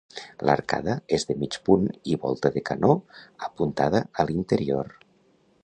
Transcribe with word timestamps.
L'arcada 0.49 0.93
és 1.17 1.25
de 1.31 1.35
mig 1.41 1.57
punt 1.67 1.85
i 2.13 2.17
volta 2.23 2.51
de 2.57 2.65
canó 2.71 2.91
apuntada 3.49 4.03
a 4.25 4.29
l'interior. 4.31 4.91